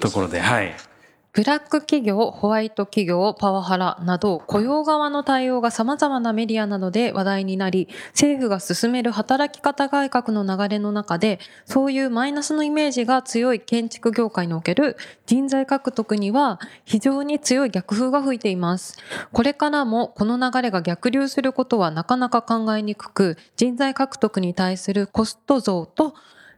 [0.00, 0.74] ところではい
[1.32, 14.96] ブラック企業、ホワイト企業、パワハラなど雇用側の対応が様々なメディアなどで話題になり、政府が進める働き方改革の流れの中で、そういうマイナスのイメージが強い建築業界における
[15.26, 18.98] 人材獲得には非常に強い逆風が吹いています。
[19.32, 26.14] これからもこの流れが逆流することはなかなか考えにくく、人材獲得に対するコスト増と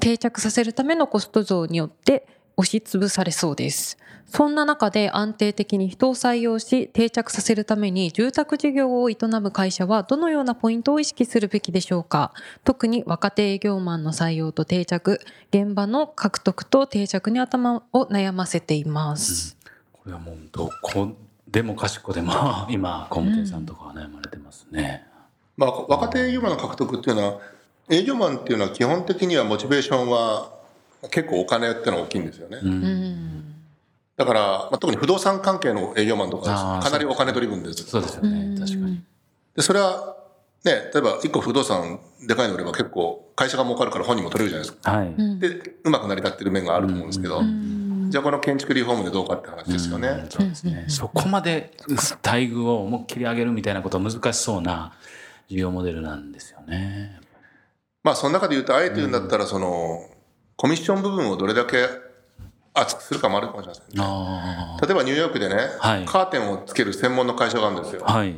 [0.00, 3.98] 定着させるためのコスト増によって押しつぶされそうです。
[4.26, 12.32] そんな中で安定的に人を採用し定着させるために住宅事業を営む会社はどのようなポイントを意識するべきでしょうか
[12.64, 19.56] 特に若手営業マンの採用と定着、現場の獲得と定着に頭を悩ませています。
[19.92, 21.12] これはもうどこ
[21.48, 22.32] でもかしこでも
[22.68, 25.06] 今工務店さんとかは悩まれてますね、
[25.56, 27.38] まあ、若手営業マンの獲得っていうのは
[27.88, 30.55] 営業マンっていうのは基本的にはモチベーションは
[31.10, 32.58] 結構お金ってのは大きいんですよね。
[34.16, 37.84] だから、まあ、特に不動産関係の営業マンとかかなりお金ドリブンです。
[37.84, 38.58] そうですよね。
[38.58, 39.02] 確かに。
[39.54, 40.16] でそれは
[40.64, 44.90] ね例えば一個不動産でかいの売れば結構会社が儲かるから本人も取れるじゃないですか。
[44.90, 45.38] はい、うん。
[45.38, 47.42] でうまく成り立ってる面があると思うんですけど、
[48.08, 50.30] じゃあこの建築リフォームでどうかって話ですよね、うん。
[50.30, 50.86] そうですね。
[50.88, 52.08] そこまで待
[52.46, 54.94] 遇を思いっきり上げるみたいなことは難しそうな
[55.48, 57.20] 事業モデルなんですよね。
[58.02, 60.08] まあその中で言うとあえて言うんだったらその
[60.56, 61.86] コミッション部分をどれだけ
[62.72, 63.90] 厚くするかもあるかもしれませんね。
[63.98, 66.04] あ例えばニューヨークでね、はい。
[66.04, 68.02] カーテンをつける専門の会社があるんですよ。
[68.06, 68.32] あはい。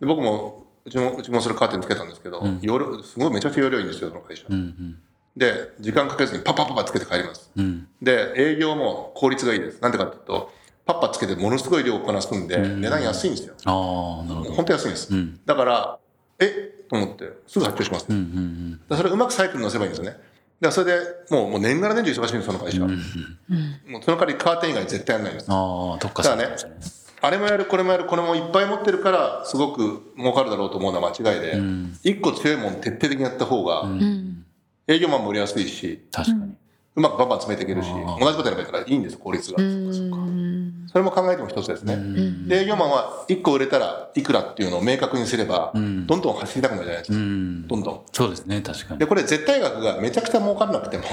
[0.00, 2.58] で僕もうちもうちもそれカーテンつけたんですけど、ん。
[2.60, 4.98] 容量すごいめちゃくちゃ容量いいんですよその会社、うん
[5.36, 7.50] で時間かけずにパッパッパッパつけて帰ります。
[7.56, 7.64] うん。
[7.64, 9.80] うんで営業も効率がいいです。
[9.80, 10.52] なんでかっていうと
[10.86, 13.54] パッパつけてものすごい量をこなすんで、値段安いんですよ。
[13.64, 14.52] ああなるほど。
[14.52, 15.40] 本当安いんです、うん。
[15.44, 15.98] だから
[16.38, 20.18] えと思ってすぐ発注します、うんうんでそれうまくサイクルに乗せばいいんですよね
[20.64, 25.46] だそれでもうもう年がら年中忙しいんですその会社は、もうその代わりカーテン以外絶対やらないんです。
[25.50, 26.56] ああ特化だからね
[27.20, 31.98] あれもやるこれもやるこれもいっぱい持ってるからすごく儲かるだろうと思うのは間違いで、ん。
[32.02, 34.44] 一個強いもん徹底的にやった方が、うん。
[34.86, 36.54] 営業マンも売りやすいし確かに。
[36.96, 37.88] うまくバンバン詰めていけるし
[38.20, 40.53] 同じことやればいいからいいんです効率が、うん。
[40.86, 41.96] それも考えても一つですね、
[42.46, 46.06] で営業マンは1個売れたらいくらっていうのを明確にすれば、ん。
[46.06, 47.66] どんどん走りたくなるじゃないですか、うん。
[47.66, 48.00] どんどん。
[48.12, 49.00] そうですね確かに。
[49.00, 51.04] でこれ絶対額がめちゃくちゃ儲からなくても、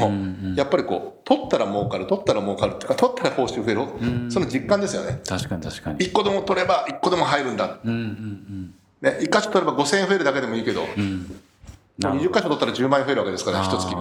[0.55, 5.19] やっぱりこう取ったら儲かる取ったら儲かるっていうか取ったら報酬増える、その実感ですよね。
[5.27, 5.99] 確かに確かに。
[5.99, 10.83] 1個でも取れば1個でも入るんだ、うんうんね、1箇所取れば5000円増えるだけでもいいけど、
[11.99, 13.95] 20箇所取ったら10万円増えるわけですから一月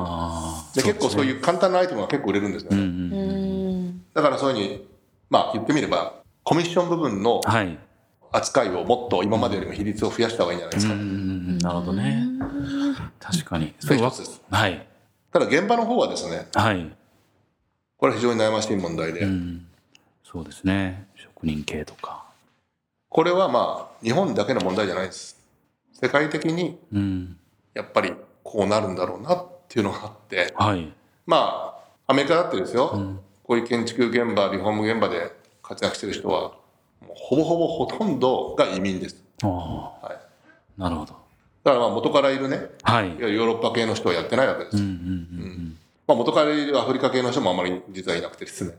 [0.75, 4.03] で結構そういう簡単なアイテムが結構売れるんですよね、うん。
[4.15, 4.90] だからそういうふうに
[5.30, 7.78] まあ言ってみればコミッション部分のはい。
[8.32, 11.10] 扱いをもっと今までよりも比率を増やした方がいいんじゃないですか、うんうんう
[11.54, 12.26] んなるほどね。
[13.18, 13.74] 確かに。
[13.80, 14.42] それ一つです。
[14.50, 14.86] はい。
[15.32, 16.91] ただ現場の方はですねはい。
[17.96, 19.66] これは非常に悩ましい問題で、うん。
[20.22, 21.08] そうですね。
[21.16, 22.24] 職人系とか。
[23.08, 25.38] これはまあ日本だけの問題じゃないです。
[25.92, 27.36] 世界的にうん。
[27.74, 30.54] やっぱりこうなるんだろうなっていうのがあって。
[30.56, 30.92] はい。
[31.26, 31.74] ま
[32.06, 33.20] あアメリカだってですよ、
[33.50, 36.53] こういう建築現場リフォーム現場で活躍してる人は
[37.00, 40.15] もうほぼほぼほとんどが移民です、あはい、
[40.78, 41.15] あなるほど。
[41.65, 43.09] だからまあ元からいるねはい。
[43.09, 44.77] ヨーロッパ系の人はやってないわけです、
[46.06, 48.75] 元からいるアフリカ系の人もあまり実はいなくてですね。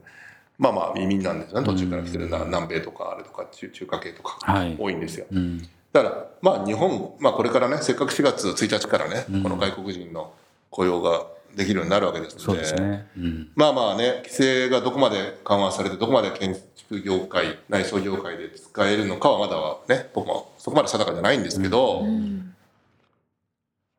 [0.57, 1.65] まあまあ移民なんですよね。
[1.65, 4.77] 途中から来てるな南米とかあれとか中中華系とかはい。
[4.79, 5.67] 多いんですよ、うん。
[5.91, 10.31] だからまあ日本、まあ、これからねせっかく4月1日からね、この外国人の
[10.69, 13.07] 雇用ができるようになるわけですそうのでね。
[13.17, 13.51] うん。
[13.55, 22.05] まあまあね規制がどこまで緩和されてどこまで建築業界内装業界で使えるのかはまだはね僕もそこまで定かじゃないんですけど、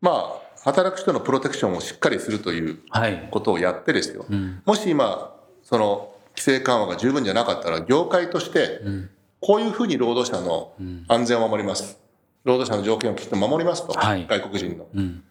[0.00, 3.28] まあ働く人のプロテクションをしっかりするというはい。
[3.31, 4.62] ことをやってですよ、うん。
[4.64, 9.10] もし今その規制緩和が十分じゃなかったら業界としてん。
[9.40, 10.72] こういうふうに労働者の
[11.08, 11.98] 安全を守ります。
[12.44, 14.26] 労働者の条件をきちっと守りますと、はい。
[14.28, 14.87] 外国人の。
[14.94, 15.25] うん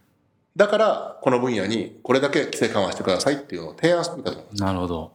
[0.56, 4.64] だからこの分野にこれだけ規制緩和してくださいっていうのを提案してみたと思います。
[4.64, 5.12] なるほど。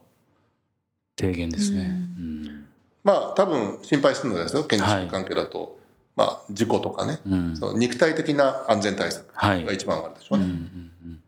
[1.19, 1.83] 提言ですね。
[2.19, 2.67] うん。
[3.05, 5.79] まあ多分心配するのはですよ建築関係だと、
[6.17, 7.57] まあ事故とかね、うん。
[7.57, 9.27] その肉体的な安全対策。
[9.35, 9.65] はい。
[9.65, 11.21] が一番あるでしょうね、うんうん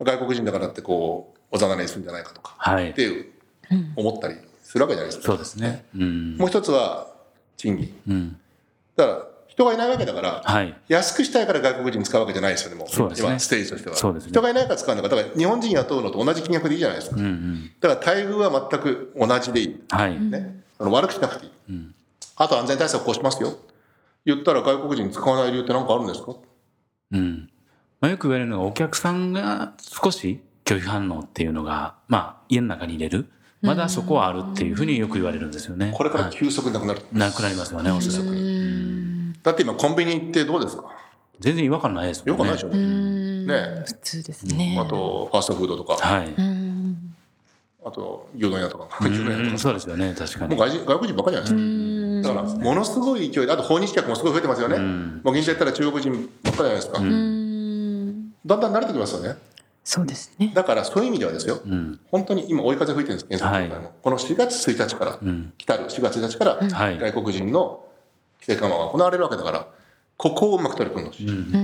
[0.00, 0.06] うん。
[0.06, 2.54] 外国人だからってこうおざなりにするんじゃないかとか。
[2.58, 2.90] はい。
[2.90, 3.26] っていう
[3.96, 5.26] 思ったりするわけじゃないですか。
[5.26, 5.84] そうですね。
[5.96, 6.36] うん。
[6.36, 7.08] もう一つは
[7.56, 8.00] 賃金。
[8.08, 8.36] うん。
[8.96, 10.74] だから人がいないわけだから、はい。
[10.88, 12.88] 安くしたいから外国人使うわけじゃないですよね、もう。
[12.88, 13.96] そうね今、ステージとしては。
[13.96, 17.16] そうですね人がいないから使うんだから、だから日本人雇うのと同じ金額でいいじゃないですか。
[17.16, 17.70] うんうん。
[17.78, 19.84] だから待遇は全く同じでいい。
[19.90, 20.18] はい。
[20.18, 20.62] ね。
[20.78, 21.52] その悪くしなくていい。
[21.68, 21.94] うん。
[22.36, 23.58] あと安全対策こうしますよ。
[24.24, 26.32] 言ったら外国人使わない理由って何かあるんですか？
[27.12, 27.50] うん。
[28.00, 33.26] まあ、よく言われるのが、お客さんが少し拒否反応っていうのが、まあ、家の中に入れる。
[33.60, 35.92] まだそこはあるっていうふうによく言われるんですよね。
[35.94, 37.02] これからはい急速になくなる。
[37.12, 38.34] なくなりますよね、おそらく。
[39.42, 40.84] だって今コンビニ行ってどうですか？
[41.40, 42.44] 全然違和感ないですもんね。
[42.44, 44.76] よくないでしょ、うんね普通ですね。
[44.80, 46.28] あとファーストフードとか、はい。
[46.28, 47.14] うん
[47.84, 50.56] あと牛丼屋とか、うん牛丼屋とかそうですよね、確かもうに。
[50.56, 52.34] 外人外国人ばっかりじゃないですか。
[52.34, 54.76] だから、ものすごい勢いで、あと訪日客もすごい増えてますよね。
[54.78, 56.98] んもう銀座行ったら中国人ばっかりじゃないですか。
[57.00, 59.36] うんだんだん慣れてきますよね。
[59.82, 60.52] そうですね。
[60.54, 61.98] だから、そういう意味ではですよ、うん。
[62.12, 63.92] 本当に今、追い風吹いてるんです、検索業界も。
[64.00, 65.52] この4月1日から、うん。
[65.58, 67.84] 来たる4月1日から、はい外国人の
[68.42, 69.68] 規制緩和が行われるわけだから、
[70.16, 71.28] ここをうまく取り組んでほしい。
[71.28, 71.34] うん。
[71.34, 71.56] うんうん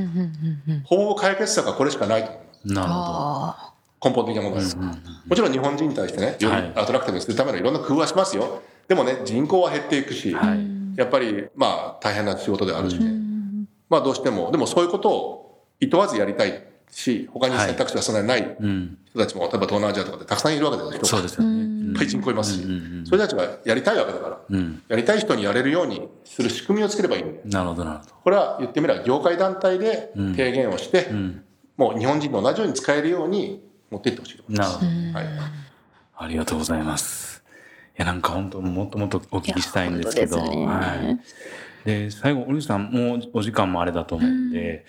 [0.66, 0.82] うんうん。
[0.84, 2.74] ほぼ解決策はこれしかないと思います。
[2.74, 4.76] なるほあ根本的な問題です。
[4.76, 4.92] も
[5.34, 8.62] ちろん日本人に対してね、よりはいアトラクティブにするためのいろんな工夫はしますよ。
[8.86, 10.38] でもね、人口は減っていくし、ど。
[10.38, 10.58] はい。
[10.96, 13.06] やっぱり、まあ、大変な仕事であるしね。
[13.06, 13.08] あ。
[13.08, 18.98] うんまあ、どうしても、でもそういうことを厭わずやりたいし、他に選択肢がそんなにないうん。
[19.10, 21.04] 人たちも、例えば東南アジアとかでたくさんいるわけですよ。
[21.04, 21.77] そうですよね。
[21.88, 24.82] いっぱい人口いますし、うんうんそういう人たちがやりたいわけだから、うん。
[24.88, 28.10] やりたい人にやれるようにする仕組みをつければいいんで、なるほど、なるほど。
[28.24, 31.44] これは言ってみれば業界団体で提言をして、うん。
[31.76, 34.84] もう日本人と同じように使えるように持っていってほしいと思います。
[34.84, 35.18] なるほど。
[35.18, 35.26] はい。
[36.20, 37.42] ありがとうございます。
[37.96, 41.20] いや、なんか本当もっともっとお聞きしたいんですけど、ねはい。
[41.84, 44.84] で、最後、堀口さん、もうお時間もあれだと思うんで、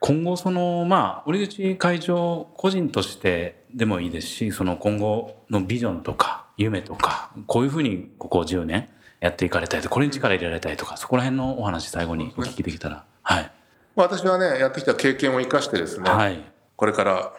[0.00, 8.88] 今後、その、まあ、堀口会長個人としてでもいいですし、その今後のビジョンとか、夢とか、こういうふうにここ10年
[9.20, 13.04] やっていかれたいと、これに力入れられたいとか、そこら辺のお話最後にお聞きできたら。
[13.22, 13.52] はい。
[13.96, 16.44] まあ私はね、やってきた経験を生かしてですね、はい。
[16.76, 17.32] これから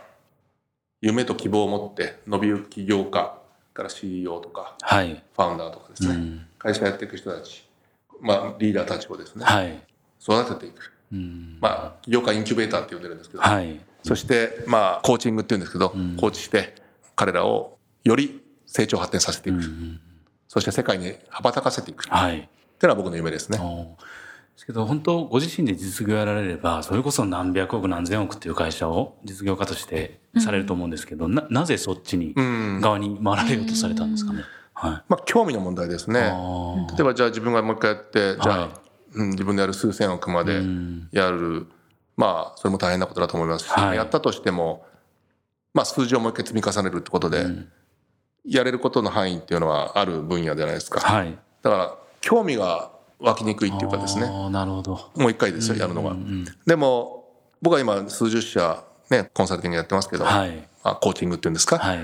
[1.02, 3.38] 夢と希望を持って伸びゆく起業家
[3.74, 5.24] から CEO とかはい。
[5.36, 6.46] ファウンダーとかですね、うん。
[6.58, 7.68] 会社やっていく人たち、
[8.20, 9.82] まあ、リーダーたちをですね、はい。
[10.20, 11.58] 育てていく、うん。
[11.62, 13.80] まあ、起業家インキュベーターって呼んでるんですけど、はい。
[14.04, 16.76] そして、まあ、コーチングっていうんですけど、んコーチして
[17.16, 18.41] 彼らをより
[18.72, 20.00] 成長発展させていく、うん。
[20.48, 22.50] そして世界に羽ばたかせていくっていうはい。
[22.82, 23.58] のは僕の夢ですね。
[23.58, 23.64] で
[24.56, 34.44] すけど本当ご自身で実業やられればそれこそ何百億何千億っていう会社を実業家としてされると思うんですけど、ななぜそっちにうん側に回られようとされたんですかね？
[34.74, 34.92] はい。
[35.10, 36.22] まあ、興味の問題ですね。
[36.22, 38.70] 例えばじゃあ自分がもう一回やって、じゃあ、はい
[39.16, 41.68] うん、自分でやる数千億までうんやる、
[42.18, 44.86] まあそれも大変なことだと思いますし、はいやったとしても、
[45.74, 47.70] まあ、数字をもう一回積み重ねるってことで、うん
[48.46, 51.00] やれることの範囲っていうのはある分野じゃないですか。
[51.00, 51.38] はい。
[51.62, 55.12] だから興味が湧きにくいっていうかですね、なるほど。
[55.16, 56.12] もう一回ですよ、やるのが。
[56.12, 57.20] うんうんでも
[57.62, 60.68] 僕は今数十社、ね、コンサルティングやってますけど、はい。
[60.84, 62.00] あコーチングっていうんですか、はい。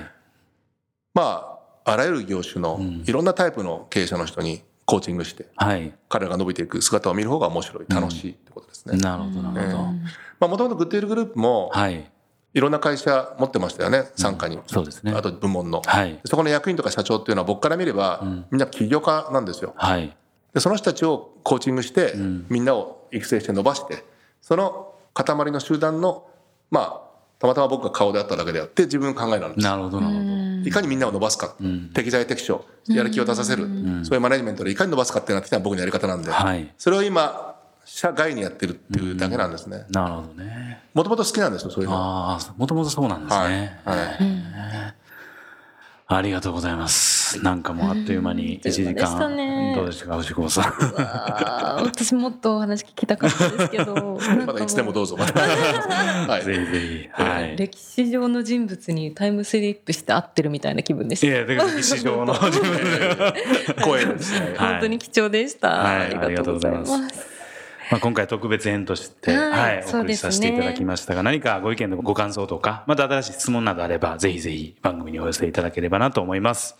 [1.15, 5.91] まああらゆる業種のんいろんなタイプの経営者の人にコーチングしてはい。
[6.09, 8.97] 彼らが伸びていく姿を見る方が面白い楽しいってことですね。
[8.99, 9.77] なるほど、なるほど。
[9.77, 9.91] ま
[10.41, 12.11] あもともとグッドイルグループもはい。
[12.57, 15.13] いろんな会社持ってましたよね傘下に、そうですね。
[15.15, 16.19] あと部門の、はい。
[16.25, 19.73] そこの役員とか社長っていうのは僕から見れば、みんな起業家なんですよ。
[19.77, 20.15] はい。
[20.55, 22.47] でその人たちをコーチングして、ん。
[22.49, 24.03] みんなを育成して伸ばして
[24.41, 26.25] その塊の集団の
[26.71, 27.01] まあ
[27.39, 29.63] たまたま僕が顔であっただけであって自分の考えなんです。
[29.63, 30.23] なるほど、なるほ
[30.63, 30.67] ど。
[30.67, 31.91] いかにみんなを伸ばすか、ん。
[31.93, 32.65] 適材適所。
[32.87, 33.67] やる気を出させる、
[34.03, 36.73] そういうマネジメントでいかに伸ばすかっていうのは僕のやり方なんで、はい。
[36.77, 37.46] それを今
[37.89, 39.85] 社外にやってるっていうだけなんですね。
[39.89, 40.83] なるほどね。
[40.93, 41.95] もともと好きなんですよそういうの。
[41.95, 43.79] ああ、もともとそうなんですね。
[43.85, 43.97] はい。
[43.97, 44.93] はい。
[46.09, 47.41] ありがとうございます。
[47.41, 48.93] なんかもうあっという間に1時間。
[48.93, 49.29] でした間。
[49.29, 49.73] ね。
[49.73, 50.73] どうでしたか、藤子さん。
[51.85, 54.19] 私もっとお話聞きたかったですけど。
[54.45, 55.15] まだいつでもどうぞ。
[55.23, 56.45] はい。
[56.45, 57.09] ぜひぜひ。
[57.23, 57.55] はい。
[57.55, 61.27] 歴史上の人物にタイムスリップして会ってるみたいな気分でした。
[61.27, 63.81] いや、だから歴史上の自分で。
[63.81, 64.55] 声ですね。
[64.57, 64.71] はい。
[64.73, 66.15] 本当に貴重でした、はい。
[66.15, 67.36] ありがとうございます
[67.91, 69.77] まあ、今回特別編として、はい。
[69.77, 76.75] はい、お送りさせていただきましたが、何かご意見とご感想とか、また新しい質問などあれば、ぜひぜひ番組にお寄せいただければなと思います。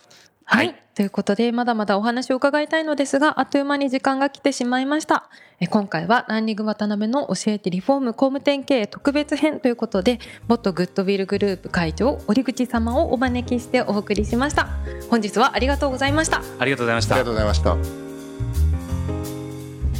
[0.50, 5.28] はい、ということでまだまだお話を伺いたいのですがあっという間に時間が来てしまいました。
[5.60, 14.68] え今回はランニング渡辺の教えてリフォーム工務店経営特別編ということで元グッドウィルグループ会長折口様をお招きしてお送りしました。
[15.10, 16.40] 本日はありがとうございました。
[16.58, 17.14] ありがとうございました。
[17.16, 17.34] ありがとう。
[17.34, 17.76] ございました。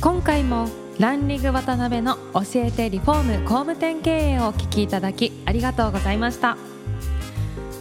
[0.01, 0.67] 今回も
[0.99, 6.57] ランニング渡辺の教えてリフォーム工務店経営をお聞きいただきありがとうございました。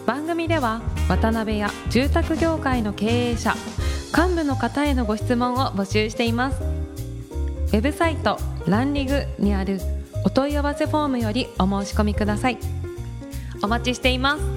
[0.05, 3.55] 番組では渡辺や住宅業界の経営者
[4.15, 6.61] 幹部の方へのご質問を募集しています。
[6.61, 9.79] ウェブサイトランリグにある
[10.23, 12.59] お問い合わせフォームよりお申し込みください。
[13.63, 14.56] お待ちしています。